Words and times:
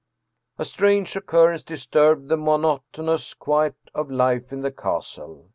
"A 0.57 0.65
strange 0.65 1.15
occurrence 1.15 1.61
disturbed 1.61 2.27
the 2.27 2.35
monotonous 2.35 3.35
quiet 3.35 3.75
of 3.93 4.09
life 4.09 4.51
in 4.51 4.61
the 4.61 4.71
castle. 4.71 5.49